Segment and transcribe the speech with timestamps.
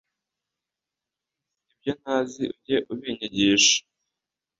[1.71, 3.77] ibyo ntazi, ujye ubinyigisha